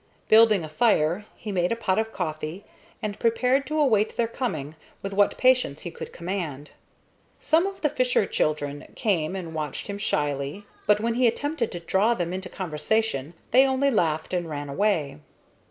Building 0.29 0.63
a 0.63 0.67
fire, 0.67 1.27
he 1.35 1.51
made 1.51 1.71
a 1.71 1.75
pot 1.75 1.99
of 1.99 2.11
coffee, 2.11 2.65
and 3.03 3.19
prepared 3.19 3.67
to 3.67 3.79
await 3.79 4.17
their 4.17 4.27
coming 4.27 4.75
with 5.03 5.13
what 5.13 5.37
patience 5.37 5.81
he 5.81 5.91
could 5.91 6.11
command. 6.11 6.71
Some 7.39 7.67
of 7.67 7.81
the 7.81 7.89
fisher 7.91 8.25
children 8.25 8.87
came 8.95 9.35
and 9.35 9.53
watched 9.53 9.85
him 9.85 9.99
shyly, 9.99 10.65
but 10.87 10.99
when 10.99 11.13
he 11.13 11.27
attempted 11.27 11.71
to 11.73 11.79
draw 11.79 12.15
them 12.15 12.33
into 12.33 12.49
conversation 12.49 13.35
they 13.51 13.67
only 13.67 13.91
laughed 13.91 14.33
and 14.33 14.49
ran 14.49 14.69
away. 14.69 15.19